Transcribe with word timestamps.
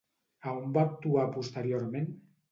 A 0.51 0.53
on 0.61 0.71
va 0.77 0.85
actuar 0.89 1.25
posteriorment? 1.35 2.09